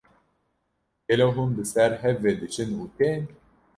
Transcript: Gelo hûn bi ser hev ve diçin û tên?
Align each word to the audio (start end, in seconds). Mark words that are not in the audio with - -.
Gelo 1.05 1.27
hûn 1.35 1.49
bi 1.55 1.63
ser 1.73 1.91
hev 2.03 2.17
ve 2.23 2.31
diçin 2.41 2.69
û 2.83 2.85
tên? 2.97 3.21